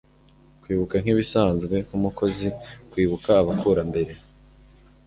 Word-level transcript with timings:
kwibuka 0.61 0.95
nkibisanzwe 1.01 1.75
nkumukozi.kwibuka 1.85 3.29
abakurambere 3.41 4.13